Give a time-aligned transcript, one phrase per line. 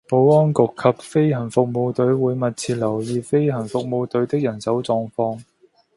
[0.09, 5.39] 保安局及飛行服務隊會密切留意飛行服務隊的人手狀況